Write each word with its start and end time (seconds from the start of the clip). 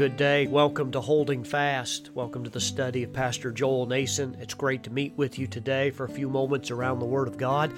good 0.00 0.16
day. 0.16 0.46
Welcome 0.46 0.92
to 0.92 1.00
Holding 1.02 1.44
Fast. 1.44 2.08
Welcome 2.14 2.42
to 2.44 2.48
the 2.48 2.58
study 2.58 3.02
of 3.02 3.12
Pastor 3.12 3.52
Joel 3.52 3.84
Nason. 3.84 4.34
It's 4.40 4.54
great 4.54 4.82
to 4.84 4.90
meet 4.90 5.12
with 5.18 5.38
you 5.38 5.46
today 5.46 5.90
for 5.90 6.06
a 6.06 6.08
few 6.08 6.30
moments 6.30 6.70
around 6.70 7.00
the 7.00 7.04
Word 7.04 7.28
of 7.28 7.36
God. 7.36 7.70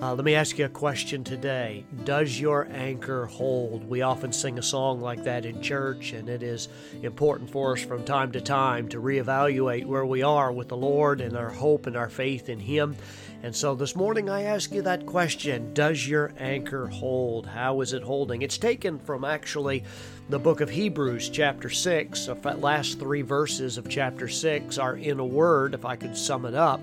Uh, 0.00 0.14
let 0.14 0.24
me 0.24 0.34
ask 0.34 0.56
you 0.56 0.64
a 0.64 0.70
question 0.70 1.22
today 1.24 1.84
Does 2.04 2.40
your 2.40 2.68
anchor 2.70 3.26
hold? 3.26 3.86
We 3.86 4.00
often 4.00 4.32
sing 4.32 4.58
a 4.58 4.62
song 4.62 5.02
like 5.02 5.24
that 5.24 5.44
in 5.44 5.60
church, 5.60 6.14
and 6.14 6.30
it 6.30 6.42
is 6.42 6.70
important 7.02 7.50
for 7.50 7.72
us 7.72 7.82
from 7.82 8.02
time 8.02 8.32
to 8.32 8.40
time 8.40 8.88
to 8.88 9.02
reevaluate 9.02 9.84
where 9.84 10.06
we 10.06 10.22
are 10.22 10.50
with 10.50 10.68
the 10.68 10.76
Lord 10.76 11.20
and 11.20 11.36
our 11.36 11.50
hope 11.50 11.86
and 11.86 11.98
our 11.98 12.08
faith 12.08 12.48
in 12.48 12.60
Him. 12.60 12.96
And 13.42 13.54
so 13.54 13.74
this 13.74 13.94
morning 13.94 14.30
I 14.30 14.44
ask 14.44 14.72
you 14.72 14.80
that 14.82 15.04
question 15.04 15.74
Does 15.74 16.08
your 16.08 16.32
anchor 16.38 16.86
hold? 16.86 17.46
How 17.46 17.82
is 17.82 17.92
it 17.92 18.02
holding? 18.02 18.40
It's 18.40 18.56
taken 18.56 18.98
from 18.98 19.22
actually 19.22 19.84
the 20.28 20.38
book 20.38 20.60
of 20.60 20.68
Hebrews, 20.68 21.30
chapter 21.30 21.70
6. 21.70 22.26
The 22.26 22.34
last 22.58 22.98
three 22.98 23.22
verses 23.22 23.78
of 23.78 23.88
chapter 23.88 24.28
6 24.28 24.76
are 24.76 24.96
in 24.96 25.20
a 25.20 25.24
word, 25.24 25.72
if 25.72 25.86
I 25.86 25.96
could 25.96 26.16
sum 26.16 26.44
it 26.44 26.54
up, 26.54 26.82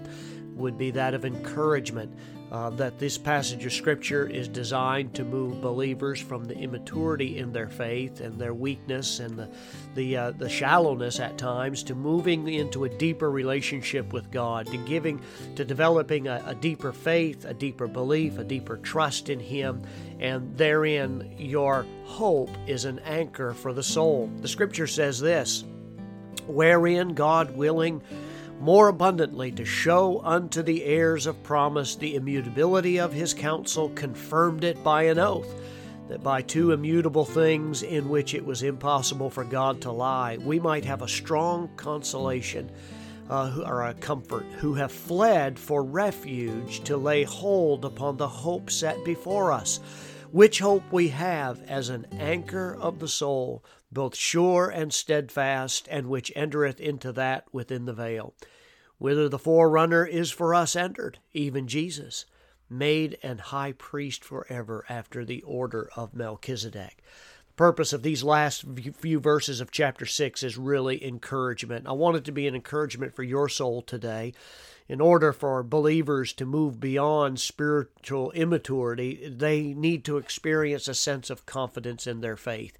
would 0.55 0.80
be 0.80 0.90
that 0.91 1.13
of 1.13 1.26
encouragement 1.26 2.12
uh, 2.52 2.70
that 2.72 2.99
this 2.99 3.17
passage 3.17 3.66
of 3.66 3.73
Scripture 3.73 4.27
is 4.27 4.48
designed 4.48 5.13
to 5.16 5.23
move 5.23 5.62
believers 5.62 6.20
from 6.20 6.45
the 6.45 6.55
immaturity 6.58 7.38
in 7.40 7.52
their 7.52 7.70
faith 7.70 8.22
and 8.22 8.40
their 8.40 8.53
weakness 8.53 9.20
and 9.20 9.38
the 9.38 9.49
the, 9.95 10.17
uh, 10.17 10.31
the 10.31 10.50
shallowness 10.50 11.20
at 11.20 11.38
times 11.38 11.81
to 11.84 11.95
moving 11.95 12.48
into 12.48 12.84
a 12.84 12.89
deeper 12.89 13.31
relationship 13.31 14.12
with 14.13 14.30
God, 14.30 14.67
to 14.67 14.77
giving, 14.77 15.22
to 15.55 15.66
developing 15.66 16.27
a, 16.27 16.44
a 16.45 16.53
deeper 16.53 16.91
faith, 16.91 17.45
a 17.45 17.53
deeper 17.53 17.88
belief, 17.88 18.38
a 18.38 18.44
deeper 18.44 18.78
trust 18.78 19.30
in 19.30 19.39
Him, 19.39 19.81
and 20.19 20.56
therein 20.58 21.34
your 21.38 21.86
hope 22.03 22.50
is 22.67 22.86
an 22.86 23.00
anchor 23.00 23.53
for 23.53 23.73
the 23.73 23.84
soul. 23.84 24.30
The 24.41 24.47
Scripture 24.47 24.88
says 24.88 25.19
this, 25.19 25.64
wherein 26.45 27.14
God 27.14 27.56
willing 27.56 28.02
more 28.59 28.88
abundantly 28.88 29.52
to 29.52 29.66
show 29.66 30.22
unto 30.23 30.61
the 30.61 30.84
heirs 30.84 31.25
of 31.25 31.44
promise 31.44 31.95
the 31.95 32.16
immutability 32.16 33.00
of 33.00 33.14
his 33.14 33.34
counsel, 33.34 33.89
confirmed 33.89 34.64
it 34.64 34.84
by 34.84 35.03
an 35.03 35.20
oath, 35.20 35.53
that 36.08 36.23
by 36.23 36.42
two 36.42 36.72
immutable 36.72 37.25
things 37.25 37.84
in 37.84 38.09
which 38.09 38.34
it 38.34 38.45
was 38.45 38.64
impossible 38.64 39.30
for 39.30 39.44
God 39.44 39.81
to 39.81 39.92
lie, 39.92 40.38
we 40.38 40.59
might 40.59 40.86
have 40.86 41.02
a 41.02 41.08
strong 41.08 41.70
consolation. 41.75 42.72
Uh, 43.28 43.64
or 43.66 43.81
a 43.81 43.94
comfort, 43.95 44.45
who 44.59 44.75
have 44.75 44.92
fled 44.92 45.58
for 45.58 45.84
refuge 45.84 46.84
to 46.84 46.95
lay 46.95 47.23
hold 47.23 47.84
upon 47.84 48.17
the 48.17 48.28
hope 48.28 48.69
set 48.69 49.03
before 49.03 49.52
us, 49.52 49.80
which 50.31 50.59
hope 50.59 50.84
we 50.92 51.08
have 51.08 51.59
as 51.64 51.90
an 51.90 52.06
anchor 52.19 52.78
of 52.80 53.00
the 53.00 53.08
soul, 53.08 53.64
both 53.95 54.15
sure 54.15 54.69
and 54.69 54.93
steadfast, 54.93 55.88
and 55.89 56.05
which 56.05 56.31
entereth 56.35 56.79
into 56.79 57.11
that 57.13 57.45
within 57.51 57.85
the 57.85 57.93
veil, 57.93 58.35
whither 58.99 59.27
the 59.27 59.39
forerunner 59.39 60.05
is 60.05 60.29
for 60.29 60.53
us 60.53 60.75
entered, 60.75 61.17
even 61.33 61.67
Jesus, 61.67 62.25
made 62.69 63.17
an 63.23 63.39
high 63.39 63.71
priest 63.71 64.23
forever 64.23 64.85
after 64.88 65.25
the 65.25 65.41
order 65.41 65.89
of 65.95 66.13
Melchizedek. 66.13 67.01
The 67.47 67.53
purpose 67.55 67.93
of 67.93 68.03
these 68.03 68.23
last 68.23 68.66
few 68.99 69.19
verses 69.19 69.61
of 69.61 69.71
chapter 69.71 70.05
6 70.05 70.43
is 70.43 70.57
really 70.57 71.03
encouragement. 71.03 71.88
I 71.88 71.93
want 71.93 72.17
it 72.17 72.25
to 72.25 72.31
be 72.31 72.47
an 72.47 72.55
encouragement 72.55 73.16
for 73.16 73.23
your 73.23 73.49
soul 73.49 73.81
today 73.81 74.33
in 74.88 75.01
order 75.01 75.33
for 75.33 75.63
believers 75.63 76.31
to 76.33 76.45
move 76.45 76.79
beyond 76.79 77.39
spiritual 77.39 78.31
immaturity, 78.31 79.27
they 79.35 79.73
need 79.73 80.05
to 80.05 80.17
experience 80.17 80.88
a 80.88 80.93
sense 80.93 81.29
of 81.29 81.45
confidence 81.45 82.05
in 82.05 82.22
their 82.22 82.38
faith. 82.38 82.78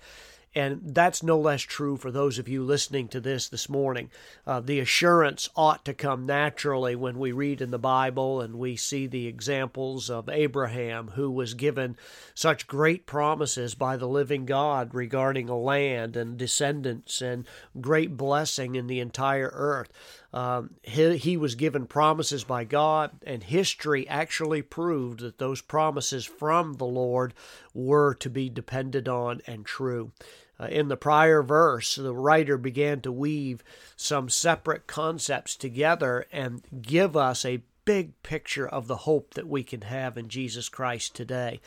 And 0.55 0.81
that's 0.95 1.21
no 1.21 1.38
less 1.38 1.63
true 1.63 1.97
for 1.97 2.11
those 2.11 2.39
of 2.39 2.47
you 2.47 2.63
listening 2.63 3.09
to 3.09 3.19
this 3.19 3.49
this 3.49 3.67
morning. 3.67 4.09
Uh, 4.47 4.61
the 4.61 4.79
assurance 4.79 5.49
ought 5.53 5.83
to 5.83 5.93
come 5.93 6.25
naturally 6.25 6.95
when 6.95 7.19
we 7.19 7.33
read 7.33 7.59
in 7.59 7.71
the 7.71 7.77
Bible 7.77 8.39
and 8.39 8.55
we 8.55 8.77
see 8.77 9.05
the 9.05 9.27
examples 9.27 10.09
of 10.09 10.29
Abraham, 10.29 11.09
who 11.09 11.29
was 11.29 11.55
given 11.55 11.97
such 12.33 12.67
great 12.67 13.05
promises 13.05 13.75
by 13.75 13.97
the 13.97 14.07
living 14.07 14.45
God 14.45 14.93
regarding 14.93 15.49
a 15.49 15.57
land 15.57 16.16
and 16.16 16.38
descendants 16.38 17.22
and 17.22 17.45
great 17.81 18.16
blessing 18.16 18.75
in 18.75 18.87
the 18.87 19.01
entire 19.01 19.51
earth. 19.53 19.91
Um, 20.33 20.72
he, 20.83 21.17
he 21.17 21.37
was 21.37 21.55
given 21.55 21.85
promises 21.85 22.43
by 22.43 22.66
God, 22.66 23.11
and 23.25 23.41
history 23.43 24.07
actually 24.07 24.61
proved 24.61 25.22
that 25.22 25.37
those 25.37 25.61
promises 25.61 26.25
from 26.25 26.73
the 26.73 26.85
Lord 26.85 27.33
were 27.73 28.13
to 28.16 28.29
be 28.29 28.49
depended 28.49 29.07
on 29.07 29.41
and 29.47 29.66
true. 29.66 30.11
Uh, 30.59 30.66
in 30.66 30.88
the 30.88 30.97
prior 30.97 31.43
verse, 31.43 31.95
the 31.95 32.13
writer 32.13 32.57
began 32.57 33.01
to 33.01 33.11
weave 33.11 33.63
some 33.95 34.29
separate 34.29 34.88
concepts 34.88 35.55
together 35.55 36.25
and 36.31 36.61
give 36.81 37.17
us 37.17 37.43
a 37.43 37.63
big 37.83 38.21
picture 38.23 38.67
of 38.67 38.88
the 38.88 38.97
hope 38.97 39.33
that 39.33 39.47
we 39.47 39.63
can 39.63 39.81
have 39.81 40.17
in 40.17 40.27
Jesus 40.27 40.69
Christ 40.69 41.16
today. 41.16 41.59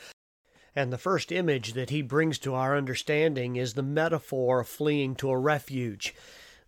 And 0.74 0.92
the 0.92 0.98
first 0.98 1.32
image 1.32 1.72
that 1.72 1.90
he 1.90 2.02
brings 2.02 2.38
to 2.40 2.54
our 2.54 2.76
understanding 2.76 3.56
is 3.56 3.74
the 3.74 3.82
metaphor 3.82 4.60
of 4.60 4.68
fleeing 4.68 5.14
to 5.16 5.30
a 5.30 5.38
refuge. 5.38 6.14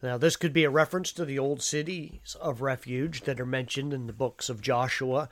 Now, 0.02 0.16
this 0.16 0.37
could 0.37 0.52
be 0.52 0.64
a 0.64 0.70
reference 0.70 1.12
to 1.12 1.25
the 1.25 1.38
old 1.38 1.62
cities 1.62 2.37
of 2.41 2.62
refuge 2.62 3.22
that 3.22 3.38
are 3.38 3.47
mentioned 3.47 3.92
in 3.92 4.06
the 4.06 4.12
books 4.12 4.48
of 4.48 4.62
Joshua 4.62 5.28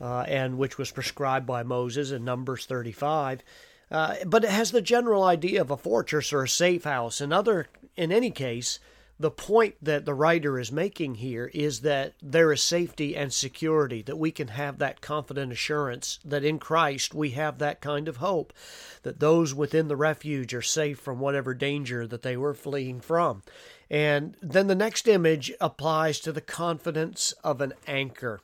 uh, 0.00 0.20
and 0.22 0.58
which 0.58 0.78
was 0.78 0.90
prescribed 0.90 1.46
by 1.46 1.62
Moses 1.62 2.10
in 2.10 2.24
Numbers 2.24 2.66
35. 2.66 3.42
Uh, 3.90 4.16
but 4.24 4.44
it 4.44 4.50
has 4.50 4.70
the 4.70 4.82
general 4.82 5.24
idea 5.24 5.60
of 5.60 5.70
a 5.70 5.76
fortress 5.76 6.32
or 6.32 6.44
a 6.44 6.48
safe 6.48 6.84
house. 6.84 7.20
In 7.20 7.32
other, 7.32 7.66
in 7.96 8.12
any 8.12 8.30
case, 8.30 8.78
the 9.20 9.30
point 9.30 9.74
that 9.82 10.06
the 10.06 10.14
writer 10.14 10.58
is 10.58 10.72
making 10.72 11.16
here 11.16 11.50
is 11.52 11.80
that 11.80 12.14
there 12.22 12.50
is 12.52 12.62
safety 12.62 13.14
and 13.14 13.30
security, 13.30 14.00
that 14.00 14.16
we 14.16 14.30
can 14.30 14.48
have 14.48 14.78
that 14.78 15.02
confident 15.02 15.52
assurance 15.52 16.18
that 16.24 16.42
in 16.42 16.58
Christ 16.58 17.12
we 17.12 17.30
have 17.30 17.58
that 17.58 17.82
kind 17.82 18.08
of 18.08 18.16
hope, 18.16 18.54
that 19.02 19.20
those 19.20 19.52
within 19.52 19.88
the 19.88 19.96
refuge 19.96 20.54
are 20.54 20.62
safe 20.62 20.98
from 20.98 21.20
whatever 21.20 21.52
danger 21.52 22.06
that 22.06 22.22
they 22.22 22.34
were 22.34 22.54
fleeing 22.54 22.98
from. 22.98 23.42
And 23.90 24.36
then 24.40 24.68
the 24.68 24.74
next 24.74 25.06
image 25.06 25.52
applies 25.60 26.18
to 26.20 26.32
the 26.32 26.40
confidence 26.40 27.34
of 27.44 27.60
an 27.60 27.74
anchor. 27.86 28.40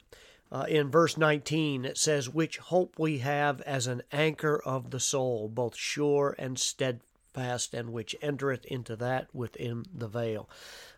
Uh, 0.50 0.64
in 0.68 0.90
verse 0.90 1.16
19, 1.16 1.84
it 1.84 1.98
says, 1.98 2.28
Which 2.28 2.58
hope 2.58 2.98
we 2.98 3.18
have 3.18 3.60
as 3.62 3.86
an 3.86 4.02
anchor 4.12 4.60
of 4.64 4.90
the 4.90 5.00
soul, 5.00 5.48
both 5.48 5.76
sure 5.76 6.36
and 6.38 6.58
steadfast, 6.58 7.74
and 7.74 7.92
which 7.92 8.14
entereth 8.22 8.64
into 8.66 8.96
that 8.96 9.28
within 9.34 9.84
the 9.92 10.08
veil. 10.08 10.48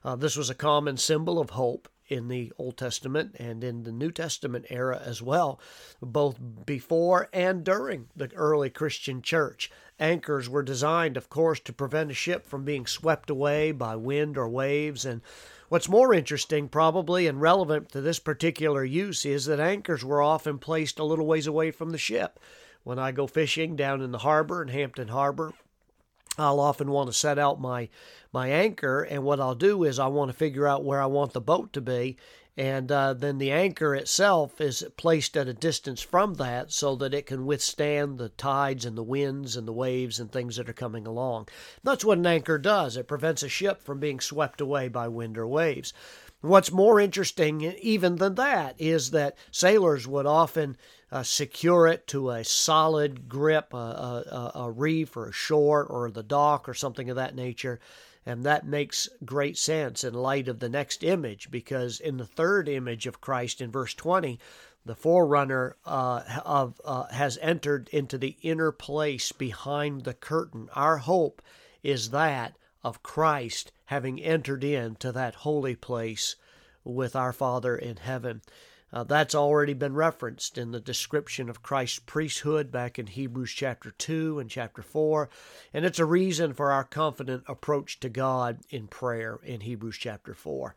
Uh, 0.04 0.16
this 0.16 0.36
was 0.36 0.50
a 0.50 0.54
common 0.54 0.96
symbol 0.96 1.38
of 1.38 1.50
hope 1.50 1.88
in 2.08 2.28
the 2.28 2.52
Old 2.58 2.76
Testament 2.76 3.34
and 3.38 3.62
in 3.62 3.84
the 3.84 3.92
New 3.92 4.10
Testament 4.10 4.66
era 4.70 5.00
as 5.04 5.22
well, 5.22 5.60
both 6.00 6.38
before 6.64 7.28
and 7.32 7.64
during 7.64 8.08
the 8.16 8.32
early 8.34 8.70
Christian 8.70 9.22
church. 9.22 9.70
Anchors 10.00 10.48
were 10.48 10.62
designed, 10.62 11.16
of 11.16 11.28
course, 11.28 11.60
to 11.60 11.72
prevent 11.72 12.10
a 12.10 12.14
ship 12.14 12.46
from 12.46 12.64
being 12.64 12.86
swept 12.86 13.30
away 13.30 13.72
by 13.72 13.96
wind 13.96 14.38
or 14.38 14.48
waves 14.48 15.04
and 15.04 15.20
What's 15.68 15.88
more 15.88 16.14
interesting, 16.14 16.70
probably, 16.70 17.26
and 17.26 17.42
relevant 17.42 17.90
to 17.90 18.00
this 18.00 18.18
particular 18.18 18.84
use 18.84 19.26
is 19.26 19.44
that 19.46 19.60
anchors 19.60 20.02
were 20.02 20.22
often 20.22 20.58
placed 20.58 20.98
a 20.98 21.04
little 21.04 21.26
ways 21.26 21.46
away 21.46 21.72
from 21.72 21.90
the 21.90 21.98
ship. 21.98 22.40
When 22.84 22.98
I 22.98 23.12
go 23.12 23.26
fishing 23.26 23.76
down 23.76 24.00
in 24.00 24.10
the 24.10 24.18
harbor 24.18 24.62
in 24.62 24.68
Hampton 24.68 25.08
Harbor, 25.08 25.52
I'll 26.38 26.60
often 26.60 26.90
want 26.90 27.08
to 27.10 27.12
set 27.12 27.38
out 27.38 27.60
my 27.60 27.90
my 28.32 28.48
anchor, 28.48 29.02
and 29.02 29.24
what 29.24 29.40
I'll 29.40 29.54
do 29.54 29.84
is 29.84 29.98
I 29.98 30.06
want 30.06 30.30
to 30.30 30.36
figure 30.36 30.66
out 30.66 30.84
where 30.84 31.02
I 31.02 31.06
want 31.06 31.34
the 31.34 31.40
boat 31.40 31.74
to 31.74 31.82
be, 31.82 32.16
and 32.58 32.90
uh, 32.90 33.14
then 33.14 33.38
the 33.38 33.52
anchor 33.52 33.94
itself 33.94 34.60
is 34.60 34.84
placed 34.96 35.36
at 35.36 35.46
a 35.46 35.54
distance 35.54 36.02
from 36.02 36.34
that 36.34 36.72
so 36.72 36.96
that 36.96 37.14
it 37.14 37.24
can 37.24 37.46
withstand 37.46 38.18
the 38.18 38.30
tides 38.30 38.84
and 38.84 38.98
the 38.98 39.02
winds 39.04 39.56
and 39.56 39.68
the 39.68 39.72
waves 39.72 40.18
and 40.18 40.32
things 40.32 40.56
that 40.56 40.68
are 40.68 40.72
coming 40.72 41.06
along. 41.06 41.46
That's 41.84 42.04
what 42.04 42.18
an 42.18 42.26
anchor 42.26 42.58
does. 42.58 42.96
It 42.96 43.06
prevents 43.06 43.44
a 43.44 43.48
ship 43.48 43.80
from 43.80 44.00
being 44.00 44.18
swept 44.18 44.60
away 44.60 44.88
by 44.88 45.06
wind 45.06 45.38
or 45.38 45.46
waves. 45.46 45.92
What's 46.40 46.70
more 46.70 47.00
interesting, 47.00 47.62
even 47.62 48.16
than 48.16 48.36
that, 48.36 48.76
is 48.78 49.10
that 49.10 49.36
sailors 49.50 50.06
would 50.06 50.26
often 50.26 50.76
uh, 51.10 51.24
secure 51.24 51.88
it 51.88 52.06
to 52.08 52.30
a 52.30 52.44
solid 52.44 53.28
grip, 53.28 53.74
a, 53.74 53.76
a, 53.76 54.52
a 54.54 54.70
reef 54.70 55.16
or 55.16 55.28
a 55.28 55.32
shore 55.32 55.84
or 55.84 56.10
the 56.10 56.22
dock 56.22 56.68
or 56.68 56.74
something 56.74 57.10
of 57.10 57.16
that 57.16 57.34
nature. 57.34 57.80
And 58.24 58.44
that 58.44 58.66
makes 58.66 59.08
great 59.24 59.58
sense 59.58 60.04
in 60.04 60.14
light 60.14 60.46
of 60.46 60.60
the 60.60 60.68
next 60.68 61.02
image, 61.02 61.50
because 61.50 61.98
in 61.98 62.18
the 62.18 62.26
third 62.26 62.68
image 62.68 63.06
of 63.06 63.20
Christ 63.20 63.60
in 63.60 63.72
verse 63.72 63.94
20, 63.94 64.38
the 64.84 64.94
forerunner 64.94 65.76
uh, 65.84 66.22
of, 66.44 66.80
uh, 66.84 67.04
has 67.06 67.38
entered 67.42 67.88
into 67.88 68.16
the 68.16 68.36
inner 68.42 68.70
place 68.70 69.32
behind 69.32 70.04
the 70.04 70.14
curtain. 70.14 70.68
Our 70.74 70.98
hope 70.98 71.42
is 71.82 72.10
that 72.10 72.54
of 72.82 73.02
Christ 73.02 73.72
having 73.86 74.20
entered 74.20 74.64
into 74.64 75.12
that 75.12 75.36
holy 75.36 75.74
place 75.74 76.36
with 76.84 77.16
our 77.16 77.32
Father 77.32 77.76
in 77.76 77.96
heaven. 77.96 78.42
Uh, 78.90 79.04
that's 79.04 79.34
already 79.34 79.74
been 79.74 79.94
referenced 79.94 80.56
in 80.56 80.70
the 80.70 80.80
description 80.80 81.50
of 81.50 81.62
Christ's 81.62 81.98
priesthood 81.98 82.70
back 82.72 82.98
in 82.98 83.06
Hebrews 83.06 83.52
chapter 83.52 83.90
2 83.90 84.38
and 84.38 84.48
chapter 84.48 84.80
4. 84.80 85.28
And 85.74 85.84
it's 85.84 85.98
a 85.98 86.06
reason 86.06 86.54
for 86.54 86.72
our 86.72 86.84
confident 86.84 87.44
approach 87.46 88.00
to 88.00 88.08
God 88.08 88.60
in 88.70 88.86
prayer 88.86 89.38
in 89.42 89.60
Hebrews 89.60 89.98
chapter 89.98 90.32
4. 90.32 90.74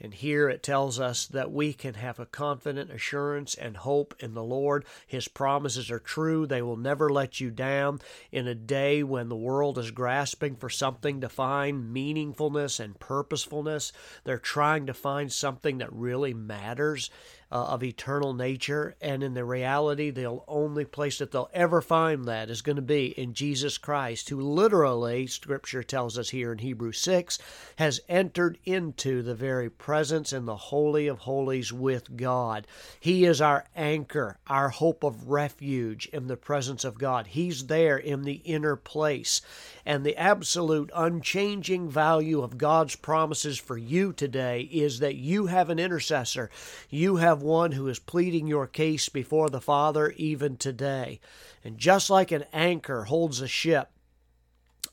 And 0.00 0.14
here 0.14 0.48
it 0.48 0.62
tells 0.62 0.98
us 0.98 1.26
that 1.26 1.52
we 1.52 1.74
can 1.74 1.94
have 1.94 2.18
a 2.18 2.26
confident 2.26 2.90
assurance 2.90 3.54
and 3.54 3.76
hope 3.76 4.14
in 4.18 4.32
the 4.32 4.42
Lord. 4.42 4.86
His 5.06 5.28
promises 5.28 5.90
are 5.90 5.98
true. 5.98 6.46
They 6.46 6.62
will 6.62 6.78
never 6.78 7.10
let 7.10 7.38
you 7.38 7.50
down. 7.50 8.00
In 8.32 8.46
a 8.46 8.54
day 8.54 9.02
when 9.02 9.28
the 9.28 9.36
world 9.36 9.76
is 9.78 9.90
grasping 9.90 10.56
for 10.56 10.70
something 10.70 11.20
to 11.20 11.28
find 11.28 11.94
meaningfulness 11.94 12.80
and 12.80 12.98
purposefulness, 12.98 13.92
they're 14.24 14.38
trying 14.38 14.86
to 14.86 14.94
find 14.94 15.30
something 15.30 15.78
that 15.78 15.92
really 15.92 16.32
matters 16.32 17.10
uh, 17.52 17.64
of 17.64 17.82
eternal 17.82 18.32
nature. 18.32 18.94
And 19.00 19.22
in 19.22 19.34
the 19.34 19.44
reality, 19.44 20.10
the 20.10 20.40
only 20.46 20.84
place 20.84 21.18
that 21.18 21.32
they'll 21.32 21.50
ever 21.52 21.80
find 21.80 22.24
that 22.26 22.50
is 22.50 22.62
going 22.62 22.76
to 22.76 22.82
be 22.82 23.06
in 23.06 23.34
Jesus 23.34 23.78
Christ, 23.78 24.28
who 24.28 24.40
literally, 24.40 25.26
Scripture 25.26 25.82
tells 25.82 26.16
us 26.16 26.30
here 26.30 26.52
in 26.52 26.58
Hebrews 26.58 26.98
6, 27.00 27.38
has 27.76 28.00
entered 28.08 28.58
into 28.64 29.22
the 29.22 29.34
very 29.34 29.68
presence 29.68 30.32
in 30.32 30.44
the 30.44 30.56
Holy 30.56 31.06
of 31.08 31.20
Holies 31.20 31.72
with 31.72 32.16
God. 32.16 32.66
He 33.00 33.24
is 33.24 33.40
our 33.40 33.66
anchor, 33.74 34.38
our 34.46 34.68
hope 34.68 35.02
of 35.02 35.28
refuge 35.28 36.06
in 36.12 36.28
the 36.28 36.36
presence 36.36 36.84
of 36.84 36.98
God. 36.98 37.28
He's 37.28 37.66
there 37.66 37.96
in 37.96 38.22
the 38.22 38.42
inner 38.44 38.76
place. 38.76 39.40
And 39.84 40.04
the 40.04 40.16
absolute 40.16 40.90
unchanging 40.94 41.88
value 41.88 42.42
of 42.42 42.58
God's 42.58 42.96
promises 42.96 43.58
for 43.58 43.76
you 43.76 44.12
today 44.12 44.60
is 44.70 45.00
that 45.00 45.16
you 45.16 45.46
have 45.46 45.70
an 45.70 45.78
intercessor. 45.78 46.50
You 46.88 47.16
have 47.16 47.39
one 47.40 47.72
who 47.72 47.88
is 47.88 47.98
pleading 47.98 48.46
your 48.46 48.66
case 48.66 49.08
before 49.08 49.50
the 49.50 49.60
Father 49.60 50.12
even 50.16 50.56
today. 50.56 51.20
And 51.64 51.78
just 51.78 52.10
like 52.10 52.30
an 52.30 52.44
anchor 52.52 53.04
holds 53.04 53.40
a 53.40 53.48
ship, 53.48 53.90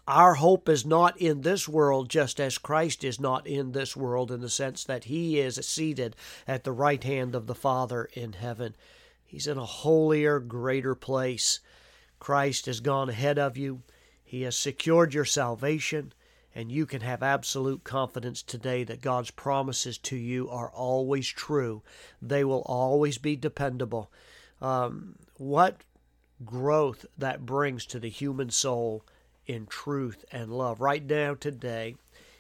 our 0.08 0.36
hope 0.36 0.70
is 0.70 0.86
not 0.86 1.20
in 1.20 1.42
this 1.42 1.68
world, 1.68 2.10
just 2.10 2.40
as 2.40 2.58
Christ 2.58 3.04
is 3.04 3.20
not 3.20 3.46
in 3.46 3.74
this 3.74 3.96
world, 3.96 4.32
in 4.32 4.40
the 4.40 4.50
sense 4.50 4.86
that 4.86 5.06
He 5.06 5.40
is 5.40 5.56
seated 5.66 6.16
at 6.48 6.64
the 6.64 6.72
right 6.72 7.04
hand 7.04 7.36
of 7.36 7.46
the 7.46 7.56
Father 7.56 8.08
in 8.14 8.34
heaven. 8.34 8.76
He's 9.26 9.48
in 9.48 9.58
a 9.58 9.66
holier, 9.66 10.40
greater 10.40 10.96
place. 10.96 11.60
Christ 12.20 12.68
has 12.68 12.80
gone 12.80 13.10
ahead 13.10 13.38
of 13.38 13.58
you. 13.58 13.82
He 14.24 14.44
has 14.44 14.56
secured 14.56 15.14
your 15.14 15.26
salvation, 15.26 16.14
and 16.56 16.72
you 16.72 16.86
can 16.86 17.02
have 17.02 17.22
absolute 17.22 17.84
confidence 17.84 18.42
today 18.42 18.84
that 18.84 19.02
God's 19.02 19.32
promises 19.32 19.98
to 20.00 20.16
you 20.16 20.50
are 20.50 20.70
always 20.70 21.28
true. 21.28 21.84
They 22.22 22.44
will 22.44 22.64
always 22.66 23.18
be 23.18 23.36
dependable. 23.36 24.12
Um, 24.62 25.16
what 25.38 25.82
growth 26.46 27.06
that 27.18 27.46
brings 27.46 27.86
to 27.88 28.00
the 28.00 28.10
human 28.10 28.50
soul 28.50 29.04
in 29.46 29.66
truth 29.66 30.26
and 30.32 30.52
love. 30.52 30.82
Right 30.82 31.04
now, 31.04 31.34
today, 31.34 31.96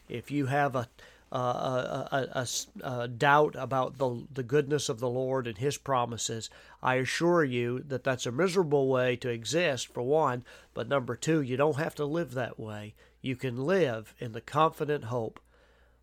if 0.09 0.29
you 0.29 0.47
have 0.47 0.75
a 0.75 0.89
Uh, 1.29 2.07
a, 2.09 2.15
a, 2.15 2.47
a, 2.85 3.01
a, 3.01 3.07
doubt 3.09 3.53
about 3.57 3.97
the, 3.97 4.25
the 4.33 4.43
goodness 4.43 4.87
of 4.87 5.01
the 5.01 5.09
Lord 5.09 5.45
and 5.45 5.57
His 5.57 5.77
promises, 5.77 6.49
I 6.81 6.95
assure 6.95 7.43
you 7.43 7.79
that 7.79 8.05
that's 8.05 8.25
a 8.25 8.31
miserable 8.31 8.87
way 8.87 9.17
to 9.17 9.29
exist, 9.29 9.93
for 9.93 10.03
one. 10.03 10.45
But 10.73 10.87
number 10.87 11.17
two, 11.17 11.41
you 11.41 11.57
don't 11.57 11.75
have 11.75 11.95
to 11.95 12.05
live 12.05 12.33
that 12.35 12.57
way. 12.57 12.93
You 13.21 13.35
can 13.35 13.57
live 13.57 14.13
in 14.19 14.31
the 14.31 14.39
confident 14.39 15.05
hope 15.05 15.41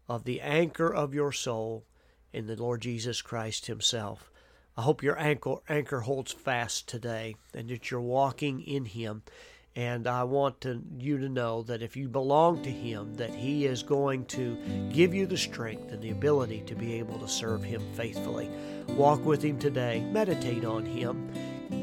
of 0.09 0.25
the 0.25 0.43
anchor 0.43 0.93
of 0.93 1.15
your 1.15 1.33
soul 1.33 1.85
in 2.33 2.47
the 2.47 2.57
Lord 2.57 2.83
Jesus 2.83 3.23
Christ 3.23 3.67
Himself. 3.67 4.31
I 4.77 4.83
hope 4.83 5.03
your 5.03 5.19
anchor, 5.19 5.57
anchor 5.69 6.01
holds 6.01 6.33
fast 6.33 6.89
today 6.89 7.37
and 7.55 7.69
that 7.69 7.91
you're 7.91 8.01
walking 8.01 8.61
in 8.61 8.87
Him 8.87 9.23
and 9.77 10.07
I 10.07 10.23
want 10.23 10.61
to, 10.63 10.81
you 10.99 11.19
to 11.19 11.29
know 11.29 11.63
that 11.65 11.83
if 11.83 11.97
you 11.97 12.09
belong 12.09 12.63
to 12.63 12.71
Him, 12.71 13.15
that 13.15 13.35
He 13.35 13.67
is 13.67 13.83
going 13.83 14.25
to 14.27 14.57
give 14.93 15.13
you 15.13 15.27
the 15.27 15.37
strength 15.37 15.91
and 15.91 16.01
the 16.01 16.11
ability 16.11 16.63
to 16.67 16.77
be 16.77 16.95
able 16.95 17.19
to 17.19 17.29
serve 17.29 17.65
Him 17.65 17.83
faithfully. 17.95 18.49
Walk 18.89 19.25
with 19.25 19.43
Him 19.43 19.59
today. 19.59 20.01
Meditate 20.13 20.65
on 20.65 20.87
Him. 20.87 21.29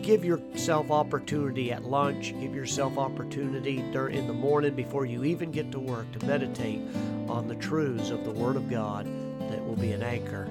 Give 0.02 0.24
yourself 0.24 0.90
opportunity 0.90 1.72
at 1.74 1.84
lunch. 1.84 2.34
Give 2.40 2.56
yourself 2.56 2.98
opportunity 2.98 3.80
in 3.80 4.28
the 4.28 4.34
morning 4.34 4.74
before 4.74 5.06
you 5.06 5.26
even 5.26 5.52
get 5.52 5.72
to 5.74 5.80
work 5.80 6.10
to 6.14 6.26
meditate 6.26 6.82
on 7.28 7.48
the 7.48 7.56
truths 7.56 8.10
of 8.10 8.24
the 8.24 8.32
Word 8.32 8.56
of 8.56 8.70
God 8.70 9.06
that 9.52 9.64
will 9.66 9.76
be 9.76 9.92
an 9.92 10.02
anchor 10.02 10.48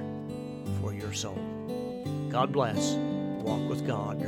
for 0.81 0.93
your 0.93 1.15
soul. 1.15 1.39
God 2.29 2.53
bless. 2.53 2.97
Walk 3.43 3.67
with 3.69 3.87
God 3.87 4.21